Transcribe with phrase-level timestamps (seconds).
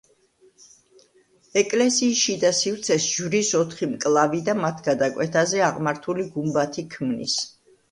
[1.61, 7.41] ეკლესიის შიდა სივრცეს ჯვრის ოთხი მკლავი და მათ გადაკვეთაზე აღმართული გუმბათი ქმნის.